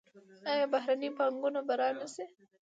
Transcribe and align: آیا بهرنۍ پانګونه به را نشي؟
آیا 0.51 0.65
بهرنۍ 0.73 1.09
پانګونه 1.17 1.59
به 1.67 1.73
را 1.79 1.89
نشي؟ 1.99 2.25